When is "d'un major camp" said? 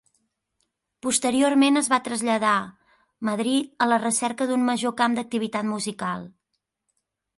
4.53-5.19